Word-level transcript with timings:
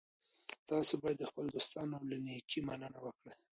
تاسي 0.69 0.95
باید 1.01 1.17
د 1.19 1.23
خپلو 1.29 1.49
دوستانو 1.55 2.07
له 2.09 2.17
نېکۍ 2.25 2.59
مننه 2.67 2.99
وکړئ. 3.03 3.33